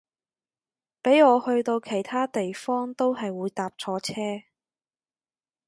[1.03, 4.47] 俾我去到其他地方都係會搭錯車